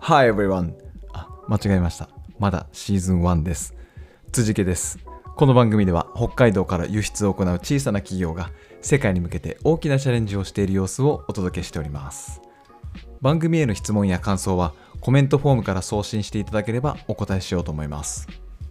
[0.00, 0.72] Hi everyone!
[1.12, 2.08] あ、間違えました。
[2.38, 3.74] まだシーズン1です。
[4.32, 4.98] 辻家です。
[5.36, 12.40] この番組では北海道から輸出を行う小さな企業が世界に向けて大きなチャレンジをしている様子をお届けしております。
[13.20, 18.26] 番組への質問や感想はコメントフォームから送信していただければお答えしようと思います。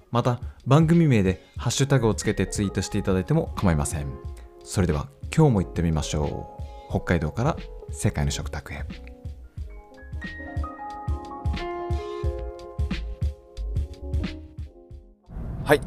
[0.09, 4.07] また番組名でハッシュタグをつけてツイートしていただいても構いません。
[4.63, 6.57] それでは今日も行ってみましょ
[6.89, 6.89] う。
[6.89, 7.57] 北海道から
[7.91, 8.85] 世界の食卓へ。
[15.67, 15.81] はい、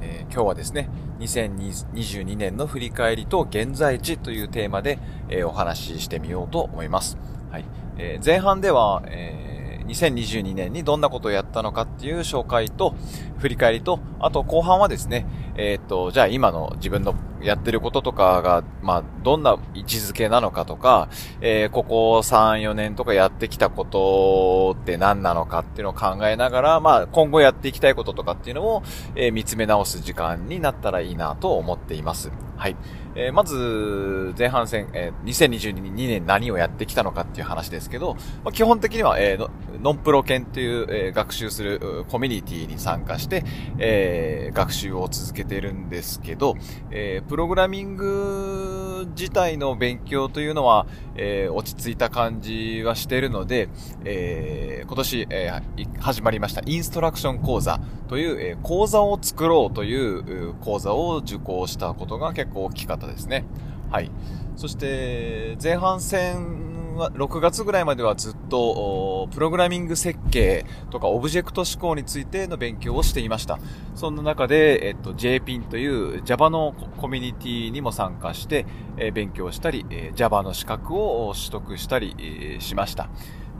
[0.00, 0.88] えー今日はですね、
[1.18, 7.18] 2022年の振り返りと現在地というテーマで、えーお話ししてみようと思います。
[7.50, 7.64] はい、
[7.98, 9.54] えー前半では、えー
[9.88, 12.94] 2022年にどんなことをやったのかっていう紹介と、
[13.38, 21.08] 振り返りと、あと後半はですね、えっと、じゃあ今の自分のやってることとかが、まあ、どんな位置づけなのかとか、
[21.40, 28.82] えーここ3、4年とかやってきたことって何なのかっていうのを考えながら、まあ、今後やっていきたいこととかっていうのを、
[29.14, 32.30] えー見つめ直す時間になったらいいなと思っています。
[32.56, 32.76] はい。
[33.16, 39.50] えーまず、前半戦、えー2022年何をやってきたのかっていう話ですけど、まあ、基本的には、えー
[39.82, 43.44] ノンプロ研っていう、えー学習するコミュニティに参加して、
[43.78, 46.56] えー学習を続けてるんですけど、
[46.90, 53.68] えープログラミング自体の勉強というのは、えー落ち着いた感じはしているので、
[54.04, 63.44] えー今年、えー始まりましたインストラクション講座という、え講座を作ろうという講座を受講したことが結構大きかったですね。
[63.90, 64.10] はい。
[64.56, 73.58] そして、前半戦は、6月ぐらいまではずと、プログラミング設計とかオブジェクト指向についての勉強をしていました。
[73.94, 78.66] そんな中で、えっと、JPIN という Java のコミュニティにも参加して、
[78.96, 83.08] え勉強したり、えー Java の資格を取得したり、えしました。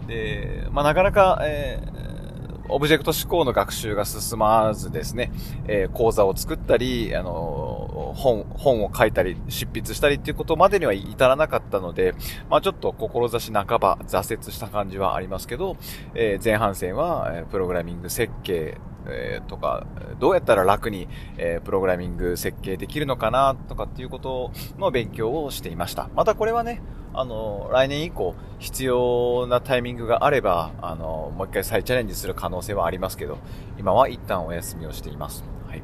[0.06, 2.23] で、まあ、なかなか、えー
[2.68, 5.30] オブジェクト指向の学習が進まずですね、
[5.68, 12.14] えー講座を作ったり、あの、本、本を書いたり、執筆したりっていうことまでには至らなかったので、
[12.48, 15.76] まあちょっと志半ば挫折した感じはありますけど、
[16.14, 18.78] えー前半戦は、えプログラミング設計、
[19.08, 19.86] えーとか、
[20.18, 26.08] どうやったら楽に、えープログラミング設計できるのかなとかっていうことの勉強をしていました。
[26.14, 26.80] またこれはね、
[27.12, 33.38] あの、来年以降必要なタイミングがあれば、あの、もう一回再チャレンジする可能性はありますけど、
[33.78, 35.44] 今は一旦お休みをしています。
[35.68, 35.82] はい。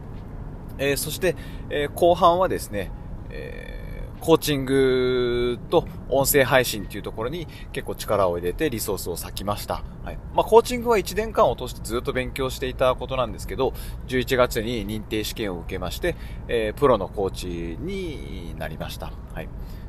[0.78, 1.36] えーそして、
[1.70, 2.90] え後半はですね、
[3.30, 3.79] えー
[4.20, 9.82] コーチングと音声配信っていうところに結構力を入れてリソースを割きました。
[10.04, 10.18] はい。
[10.34, 13.72] まあ、コーチングは1年間を通してずっと勉強していたことなんですけど、
[14.08, 16.16] 11月に認定試験を受けまして、
[16.48, 17.46] えープロのコーチ
[17.80, 19.12] になりました。
[19.34, 19.48] はい。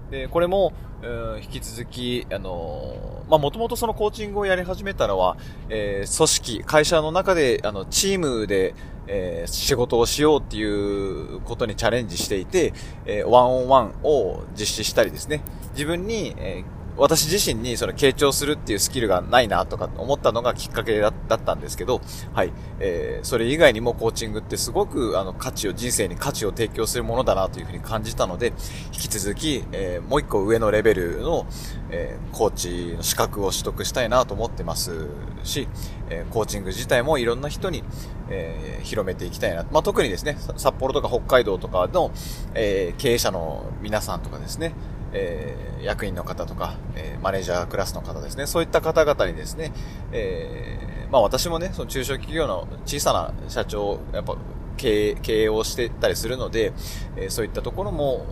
[0.10, 5.38] で、これも、え引き続き、あのーまあ、もともとそのコーチングをやり始めたのは、
[5.70, 8.76] えー組織、会社の中で、あの、チームで、
[9.08, 12.74] えー仕事をしようっていうことにチャレンジしていて、
[13.06, 15.42] えーワンオンワンを実施したりですね、
[15.74, 22.00] 自分に、えー私自身にその傾聴するっていうスキルがないなとか思ったのがきっかけだったんですけど、
[22.32, 22.54] はい。
[22.80, 28.54] えーそれ以外にもコーチングってすごくあの価値を、人生に価値を提供するものだなというふうに感じたので、
[28.94, 31.48] 引き続き、えーもう一個上のレベルの、
[31.90, 35.08] えーコーチの資格を取得したいなと思ってます
[35.44, 35.68] し、
[36.10, 37.84] えコーチング自体もいろんな人に、
[38.30, 39.66] え広めていきたいな。
[39.72, 42.12] まあ、特にですね、札幌とか北海道とかの、
[42.54, 44.74] え経営者の皆さんとかですね、
[45.14, 49.72] えー役員の方とか、えーマネージャークラスの方ですね、そういった方々にですね、
[50.12, 54.36] えーまあ私もね、その中小企業の小さな社長、やっぱ
[54.78, 56.74] 経営、経営をしてたりするので、
[57.16, 58.26] えーそういったところも、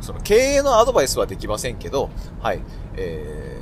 [0.00, 2.60] その経営のアドバイスはできませんけど、はい、
[2.96, 3.60] え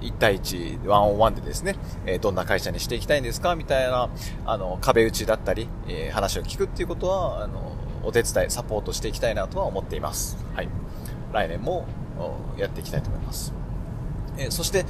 [0.00, 4.08] ー、1対1、ワンオンワンでですね、えどんな会社にしていきたいんですかみたいな、
[4.44, 7.73] あの、壁打ちだったり、え話を聞くっていうことは、あの、
[8.04, 10.36] お手伝い、サポートしていきたいなとは思っています。
[10.54, 10.68] はい。
[11.32, 11.86] 来年も
[12.56, 13.52] やっていきたいと思います。
[14.36, 14.84] えそして、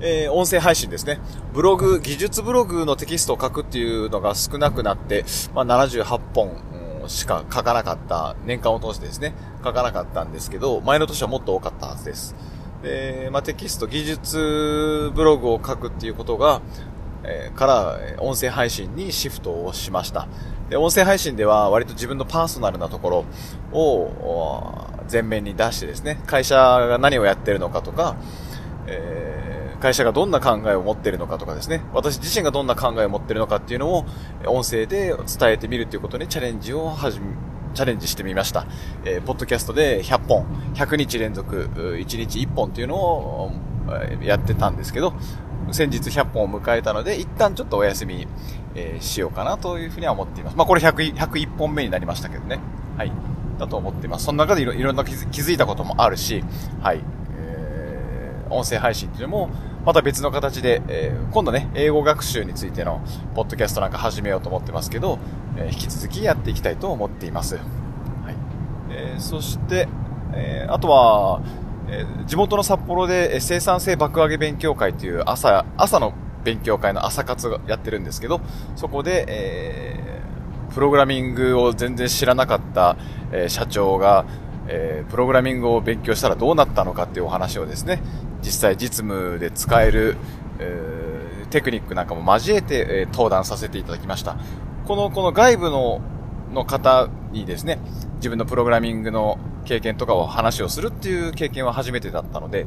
[0.00, 1.20] えー音声配信ですね。
[1.52, 5.24] ブログ、技術ブログのテキストを書くっていうのが少なくなって、
[5.54, 6.62] まあ、78本
[7.06, 9.34] しか書かなかった、年間を通してですね、
[9.64, 12.34] 書かなかったんですけど、前の年はもっと多かったはずです。
[12.82, 16.62] で、まあ、テキスト、技術ブログを書くっていうことが、
[17.24, 20.28] えーから、音声配信にシフトをしました。
[20.70, 28.16] で、音声配信では割と自分のパーソナルなところを前面に出してですね、会社が何をやってるのかとか、
[28.86, 34.04] えー会社がどんな考えを持ってるのかとかですね、私自身がどんな考えを持ってるのかっていうのを、
[34.44, 37.34] 音声で伝えてみるということにチャレンジを始め、
[37.72, 38.66] チャレンジしてみました。
[39.06, 40.44] えーポッドキャストで100本、
[40.74, 43.52] 100日連続、1日1本というのを
[44.22, 45.14] やってたんですけど、
[45.72, 48.28] 先日100本を迎えたので、一旦ちょっとお休み、
[48.74, 50.56] えー、しようかなというふうには思っています。
[50.56, 52.60] まあこれ100 101本目になりましたけどね。
[52.96, 53.12] はい。
[53.58, 54.24] だと思っています。
[54.24, 56.42] その中でいろいろな気づいたこともあるし、
[56.82, 57.00] はい。
[57.36, 59.50] えー、音声配信っていうのも、
[59.84, 63.00] また別の形で、えー、今度ね、英語学習についての
[63.34, 65.18] ポッドキャストなんか始めようと思ってますけど、
[65.56, 67.56] えー、引き続きやっていきたいと思っています。
[67.56, 67.64] はい。
[68.90, 69.88] えー、そして、
[70.34, 71.42] えー、あとは、
[71.88, 76.12] えー、地元の札幌で生産性爆上げ勉強会という朝、朝の
[76.44, 78.40] 勉強会の朝活やってるんですけど、
[78.76, 82.96] そこで、えー、プログラミングを全然知らなかった、
[83.32, 84.24] えー、社長が、
[84.68, 88.00] えー、プログラミングを勉強したらどうなったのかっていうお話をですね、
[88.42, 90.16] 実際実務で使える、
[90.58, 94.36] えー、テクニックなんかも交えて、えー、登壇させていただきました。
[94.86, 96.00] この、この外部の、
[96.52, 97.78] の方にですね、
[98.16, 102.66] 自分のプログラミングの経験とかを話をするっていう経験は初めてだったので、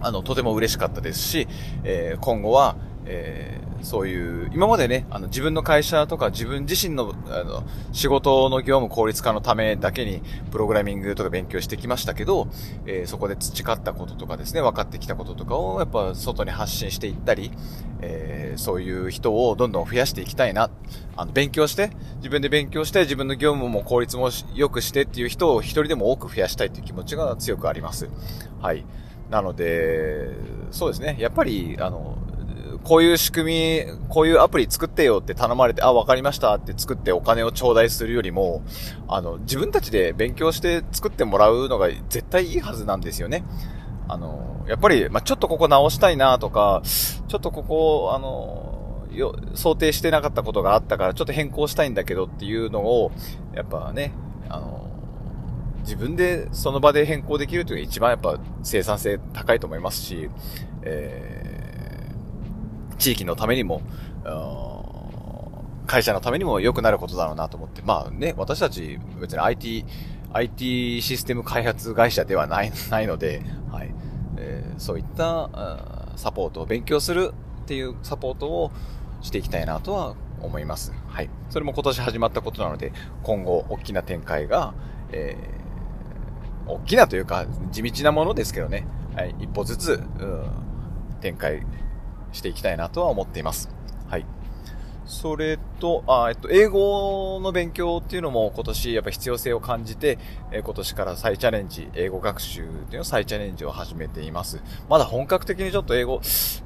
[0.00, 1.48] あの、とても嬉しかったですし、
[1.84, 2.76] えー、今後は、
[3.06, 12.48] えー、そういう、今までね、あの、自分の会社とか自分自身の、あの、仕事の業務効率化のためだけに、プログラミングとか勉強してきましたけど、
[12.86, 17.50] えー、そこで培ったこととかですね、分かってきたこととかを、やっぱ、外に発信していったり、
[18.02, 20.70] えー、そういう人をどんどん増やしていきたいな。
[21.16, 28.08] あの、勉強して、自分で勉強して、自分の業務も効率も良くしてっていう人を一人でも多く増やしたいという気持ちが強くあります。
[28.60, 28.84] はい。
[29.30, 30.30] なので、
[30.70, 31.16] そうですね。
[31.18, 32.18] やっぱり、あの、
[32.84, 38.62] こういう仕組み、こういうアプリ作ってよって頼まれて、あ、わかりましたって作ってお金を頂戴するよりも、
[39.06, 43.44] あの、自分たちで勉強して作ってもらうのが絶対いいはずなんですよね。
[44.08, 53.12] あの、やっぱり、まあ、ちょっとここ直したいなとか、ちょっとここ、あの、よ、想定してなかったことがあったから、ちょっと変更したいんだけどっていうのを、
[53.54, 54.12] やっぱね、
[54.48, 54.88] あの、
[55.82, 60.30] 自分でその場で変更できるというのが一番やっぱ生産性高いと思いますし、
[60.82, 61.49] えー
[63.00, 63.82] 地域のためにも、
[65.86, 69.84] 会社のためにも良くなることだろうなと思って、まあね、私たち別に IT、
[70.32, 73.42] IT システム開発会社ではない、 ないので、
[73.72, 73.92] はい。
[74.36, 75.50] えー、そういった
[76.16, 77.32] サポートを勉強する
[77.62, 78.70] っていうサポートを
[79.20, 80.92] していきたいなとは思います。
[81.08, 81.30] はい。
[81.48, 82.92] それも今年始まったことなので、
[83.22, 84.74] 今後大きな展開が、
[85.10, 88.86] えー、大きなというか地道なものですけどね、
[89.16, 90.02] はい、一歩ずつ、
[91.20, 91.62] 展開
[92.32, 93.68] していきたいなとは思っています。
[94.08, 94.26] はい。
[95.10, 100.18] それと、あえっと、英語の勉強っていうのも今年やっぱ必要性を感じて、
[100.52, 104.62] え今年から再チャレンジ、英語学習っていうの再チャレンジを始めています。
[104.88, 106.20] まだ本格的にちょっと英語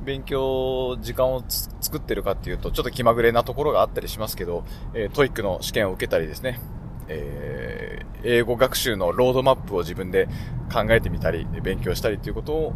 [0.04, 6.60] 勉強時間を作ってるかっていうと、ちょっと気まぐれなところがあったりしますけど、えー、 TOEIC の試験を受けたりですね、
[7.08, 10.28] えー、英語学習のロードマップを自分で
[10.70, 12.74] 考えてみたり、勉強したりということ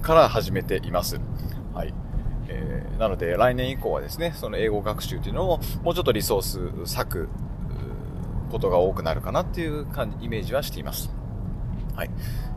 [0.00, 1.20] から始めています。
[1.74, 1.92] はい。
[2.98, 7.28] なので来年以降はですね、その英語学習というのをもうちょっとリソース割く
[8.50, 11.10] ことが多くなるかなっていう感じ、イメージはしています。
[11.96, 12.10] はい。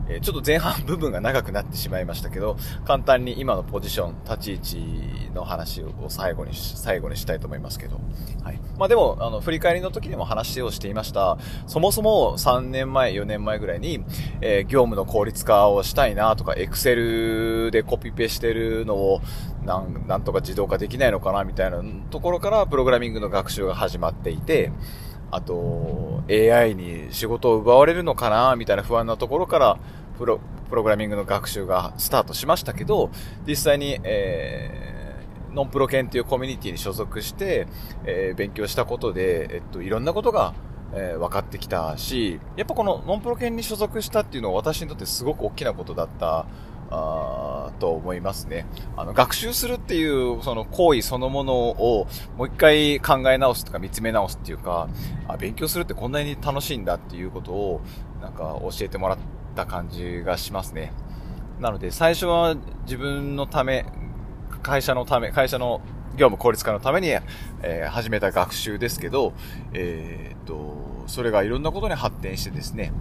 [0.07, 7.99] え、ちょっと前半部分が長くなってしまいましたけど、簡単に今のポジション、立ち位置の話を最後に、最後にしたいと思いますけど。
[8.43, 8.59] はい。
[8.77, 11.37] まあでも、あの、振り返りの時にも話をしていました。
[11.65, 14.03] そもそも3年前、4年前ぐらいに、
[14.41, 19.21] えー、業務の効率化をしたいなとか、エクセルでコピペしてるのを、
[19.65, 21.81] なん、なんとか自動化できないのかなみたいな
[22.11, 24.71] ところから、プログラミングの学習が始まっていて、
[25.35, 29.77] あと、AI に仕事を奪われるのかなみたいな不安なところから、
[30.17, 30.39] プロ、
[30.69, 33.09] プログラミングの学習がスタートしましたけど、
[33.45, 37.67] 実際に、えー、ノンプロ研っていうコミュニティに所属して、
[38.05, 40.53] えー、勉強したことで、えっと、いろんなことが、
[40.93, 46.45] えー、分かってきたし、やっぱこのノンプロ研に所属したっていうのは私にとってすごく大きなことだった
[46.89, 48.65] あと思いますね。
[48.95, 54.87] あの、学習するっていう、その行為そのものを、もう一回考え直すとか見つめ直すっていうか、
[55.27, 57.81] あ、勉強するってこんなに楽しいんだっていうことを、
[58.21, 59.17] なんか教えてもらっ
[59.55, 60.93] た感じがしますね。
[61.59, 63.85] なので、最初は自分のため、
[64.61, 65.81] 会社のため、会社の
[66.15, 67.09] 業務効率化のために、
[67.61, 69.33] えー、始めた学習ですけど、
[69.73, 72.91] えー、っと、それがいろんなことに発展してですね、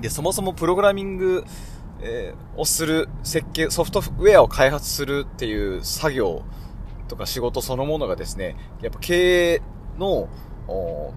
[0.00, 1.44] で、そもそもプログラミング
[2.02, 6.42] えー、をする、設計、ソフトウェアを開発するっていう作業
[7.08, 9.62] とか仕事そのものがですね、やっぱ経営
[9.98, 10.28] の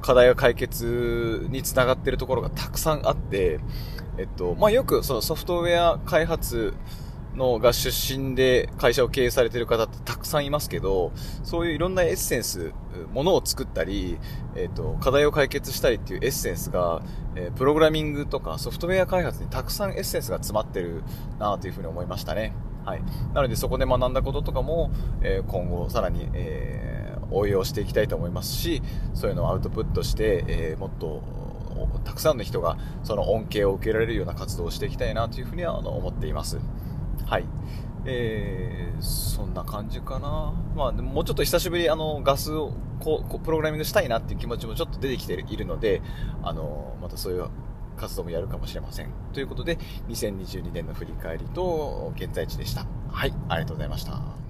[0.02, 3.60] 課題が解決につながっているところがたくさんあって、
[4.18, 6.74] えっと、まあ、よくそのソフトウェア開発
[7.36, 11.12] のが出身で会社を経営されてる方ってたくさんいますけど、
[11.44, 12.74] そういういろんなエッセンス、
[13.13, 14.18] ものを作ったり、
[14.56, 17.02] えっ、ー、と、課題を解決したりっていうエッセンスが、
[17.36, 21.04] えー、プログラミングとかソフトウェア開発にたくさんエッセンスが詰まってる
[21.40, 22.54] なというふうに思いましたね。
[22.86, 23.04] はい。
[23.34, 28.82] なのでそこで学んだこととかも、えー今後さらに、え応用していきたいと思いますし、
[29.13, 31.24] そういうのをアウトプットして、えもっと、
[32.06, 36.60] たくさんの人がその恩恵を受けられるような活動をしていきたいなというふうにはあの思っています。
[37.25, 37.46] はい。
[38.05, 40.53] えーそんな感じかな。
[40.75, 46.01] まあ、もうちょっと久しぶり、あの、ガスを、こうプログラミングしたいなっていう気持ちもちょっと出てきているので、
[46.41, 47.50] あの、またそういう
[47.98, 49.10] 活動もやるかもしれません。
[49.34, 49.77] ということで、
[50.08, 52.86] 2022年の振り返りと現在地でした。
[53.10, 54.42] はい、ありがとうございました。